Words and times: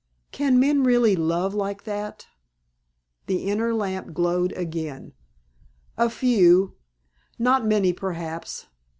"Can 0.31 0.59
men 0.59 0.81
really 0.83 1.15
love 1.15 1.53
like 1.53 1.83
that?" 1.83 2.25
The 3.27 3.45
inner 3.51 3.71
lamp 3.71 4.15
glowed 4.15 4.51
again. 4.53 5.13
"A 5.95 6.09
few. 6.09 6.75
Not 7.37 7.67
many, 7.67 7.93
perhaps. 7.93 8.65